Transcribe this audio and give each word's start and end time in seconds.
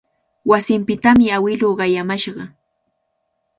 Wasinpitami 0.49 1.25
awiluu 1.37 1.73
qayamashqa. 1.79 2.43